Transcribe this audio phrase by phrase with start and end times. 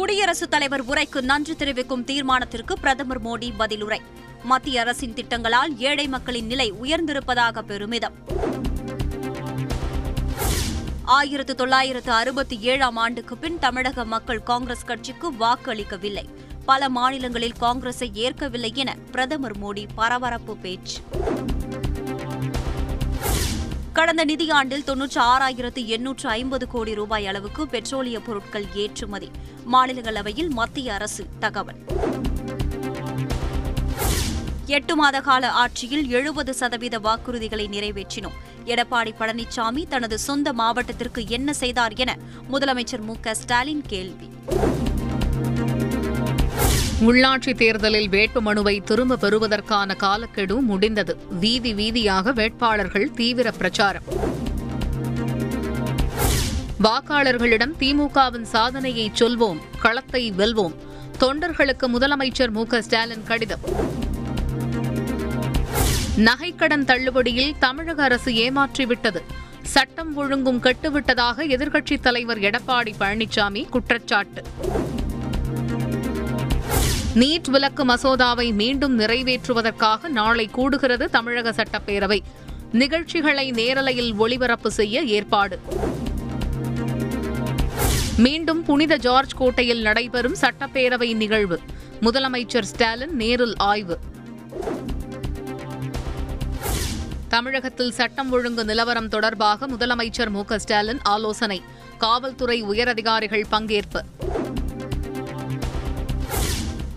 [0.00, 3.98] குடியரசுத் தலைவர் உரைக்கு நன்றி தெரிவிக்கும் தீர்மானத்திற்கு பிரதமர் மோடி பதிலுரை.
[4.42, 8.14] மத்திய அரசின் திட்டங்களால் ஏழை மக்களின் நிலை உயர்ந்திருப்பதாக பெருமிதம்.
[11.04, 16.24] ஆயிரத்து தொள்ளாயிரத்து அறுபத்தி ஏழாம் ஆண்டுக்கு பின் தமிழக மக்கள் காங்கிரஸ் கட்சிக்கு வாக்களிக்கவில்லை.
[16.64, 21.00] பல மாநிலங்களில் காங்கிரஸை ஏற்கவில்லை என பிரதமர் மோடி பரபரப்பு பேச்சு.
[24.00, 29.30] கடந்த நிதியாண்டில் தொன்னூற்றி ஆறாயிரத்து எண்ணூற்று ஐம்பது கோடி ரூபாய் அளவுக்கு பெட்ரோலிய பொருட்கள் ஏற்றுமதி.
[29.72, 31.80] மாநிலங்களவையில் மத்திய அரசு தகவல்.
[34.66, 38.36] எட்டு மாத கால ஆட்சியில் எழுபது சதவீத வாக்குறுதிகளை நிறைவேற்றினோம்.
[38.64, 42.18] எடப்பாடி பழனிசாமி தனது சொந்த மாவட்டத்திற்கு என்ன செய்தார் என
[42.52, 44.30] முதலமைச்சர் மு க ஸ்டாலின் கேள்வி.
[47.00, 51.18] உள்ளாட்சி தேர்தலில் வேட்புமனுவை திரும்ப பெறுவதற்கான காலக்கெடு முடிந்தது.
[51.30, 54.02] வீதி வீதியாக வேட்பாளர்கள் தீவிர பிரச்சாரம்.
[56.82, 60.74] வாக்காளர்களிடம் திமுகவின் சாதனையை சொல்வோம் களத்தை வெல்வோம்.
[61.20, 63.60] தொண்டர்களுக்கு முதலமைச்சர் மு ஸ்டாலின் கடிதம்.
[66.16, 69.22] நகைக்கடன் தள்ளுபடியில் தமிழக அரசு ஏமாற்றிவிட்டது.
[69.62, 74.42] சட்டம் ஒழுங்கும் கெட்டுவிட்டதாக எதிர்க்கட்சித் தலைவர் எடப்பாடி பழனிசாமி குற்றச்சாட்டு.
[77.14, 82.18] நீட் விலக்கு மசோதாவை மீண்டும் நிறைவேற்றுவதற்காக நாளை கூடுகிறது தமிழக சட்டப்பேரவை.
[82.72, 85.60] நிகழ்ச்சிகளை நேரலையில் ஒளிபரப்பு செய்ய ஏற்பாடு.
[88.16, 91.60] மீண்டும் புனித ஜார்ஜ் கோட்டையில் நடைபெறும் சட்டப்பேரவை நிகழ்வு.
[92.00, 93.98] முதலமைச்சர் ஸ்டாலின் நேரில் ஆய்வு.
[97.28, 101.62] தமிழகத்தில் சட்டம் ஒழுங்கு நிலவரம் தொடர்பாக முதலமைச்சர் மு ஸ்டாலின் ஆலோசனை.
[101.98, 104.00] காவல்துறை உயரதிகாரிகள் பங்கேற்பு.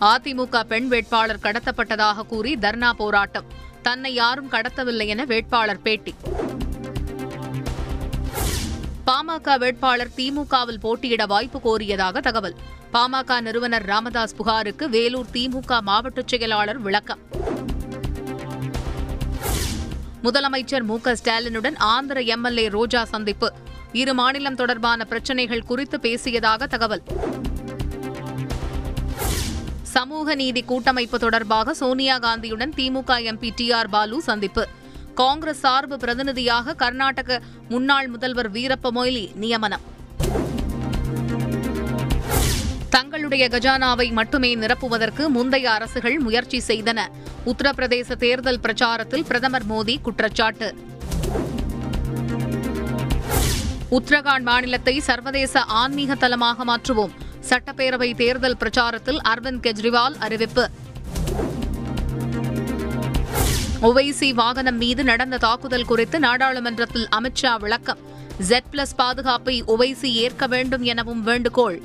[0.00, 3.44] அதிமுக பெண் வேட்பாளர் கடத்தப்பட்டதாக கூறி தர்ணா போராட்டம்.
[3.82, 6.14] தன்னை யாரும் கடத்தவில்லை என வேட்பாளர் பேட்டி.
[9.06, 12.56] பாமக வேட்பாளர் திமுகவில் போட்டியிட வாய்ப்பு கோரியதாக தகவல்.
[12.92, 17.18] பாமக நிறுவனர் ராமதாஸ் புகாருக்கு வேலூர் திமுக மாவட்ட செயலாளர் விளக்கம்.
[20.22, 23.52] முதலமைச்சர் மு க ஸ்டாலினுடன் ஆந்திர எம்எல்ஏ ரோஜா சந்திப்பு.
[23.92, 27.02] இரு மாநிலம் தொடர்பான பிரச்சினைகள் குறித்து பேசியதாக தகவல்.
[29.94, 34.64] சமூக நீதி கூட்டமைப்பு தொடர்பாக சோனியா காந்தியுடன் DMK MP D R Baalu சந்திப்பு.
[35.14, 37.38] காங்கிரஸ் சார்பு பிரதிநிதியாக கர்நாடக
[37.68, 39.84] முன்னாள் முதல்வர் வீரப்ப மொய்லி நியமனம்.
[42.90, 47.00] தங்களுடைய கஜானாவை மட்டுமே நிரப்புவதற்கு முந்தைய அரசுகள் முயற்சி செய்தன.
[47.52, 50.68] உத்தரப்பிரதேச தேர்தல் பிரச்சாரத்தில் பிரதமர் மோடி குற்றச்சாட்டு.
[53.90, 57.14] உத்தரகாண்ட் மாநிலத்தை சர்வதேச ஆன்மீக தலமாக மாற்றுவோம்.
[57.48, 60.70] சட்டப்பேரவை தேர்தல் பிரச்சாரத்தில் அரவிந்த் கெஜ்ரிவால் அறிவிப்பு.
[63.80, 67.98] ஒவைசி வாகனம் மீது நடந்த தாக்குதல் குறித்து நாடாளுமன்றத்தில் அமித்ஷா விளக்கம்.
[68.38, 71.82] ஜெட் பிளஸ் பாதுகாப்பை ஒவைசி ஏற்க வேண்டும் எனவும் வேண்டுகோள்.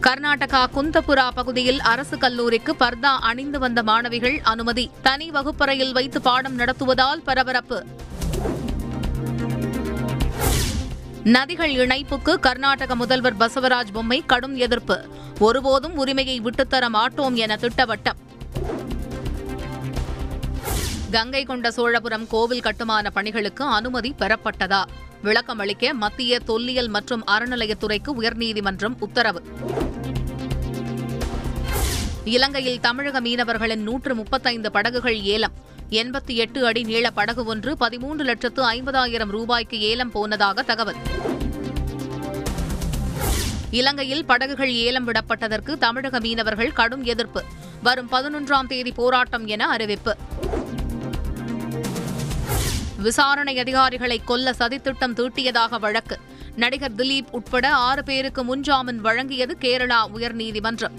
[0.00, 4.90] கர்நாடகா குந்தபுரா பகுதியில் அரசு கல்லூரிக்கு பர்தா அணிந்து வந்த மாணவிகள் அனுமதி.
[5.02, 7.86] தனி வகுப்பறையில் வைத்து பாடம் நடத்துவதால் பரபரப்பு.
[11.26, 15.08] நதிகள் இணைப்புக்கு கர்நாடக முதல்வர் பசவராஜ் பொம்மை கடும் எதிர்ப்பு.
[15.38, 18.16] ஒருபோதும் உரிமையை விட்டுத்தர மாட்டோம் என திட்டவட்டம்.
[21.10, 24.84] கங்கை கொண்ட சோழபுரம் கோவில் கட்டுமான பணிகளுக்கு அனுமதி பெறப்பட்டதா?
[25.22, 29.42] விளக்கம் அளிக்க மத்திய தொல்லியல் மற்றும் அறநிலையத்துறைக்கு உயர்நீதிமன்றம் உத்தரவு.
[32.24, 35.52] இலங்கையில் தமிழக மீனவர்களின் நூற்று முப்பத்தைந்து படகுகள் ஏலம்.
[35.90, 40.94] எண்பத்தி எட்டு அடி நீள படகு ஒன்று பதிமூன்று லட்சத்து ஐம்பதாயிரம் ரூபாய்க்கு ஏலம் போனதாக தகவல்.
[43.70, 47.42] இலங்கையில் படகுகள் ஏலம் விடப்பட்டதற்கு தமிழக மீனவர்கள் கடும் எதிர்ப்பு.
[47.82, 50.16] வரும் பதினொன்றாம் தேதி போராட்டம் என அறிவிப்பு.
[52.96, 56.18] விசாரணை அதிகாரிகளை கொல்ல சதித்திட்டம் தீட்டியதாக வழக்கு.
[56.56, 60.90] நடிகர் திலீப் உட்பட ஆறு பேருக்கு முன்ஜாமீன் வழங்கியது கேரளா உயர்நீதிமன்றம்.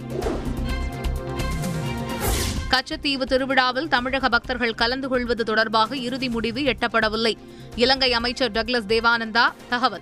[2.78, 7.34] கச்சத்தீவு திருவிழாவில் தமிழக பக்தர்கள் கலந்து கொள்வது தொடர்பாக இறுதி முடிவு எட்டப்படவில்லை.
[7.76, 10.02] இலங்கை அமைச்சர் டக்ளஸ் தேவானந்தா தகவல்.